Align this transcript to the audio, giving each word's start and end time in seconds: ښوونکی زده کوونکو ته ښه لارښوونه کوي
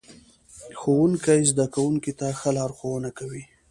ښوونکی 0.79 1.39
زده 1.51 1.65
کوونکو 1.73 2.11
ته 2.19 2.27
ښه 2.39 2.49
لارښوونه 2.57 3.09
کوي 3.17 3.43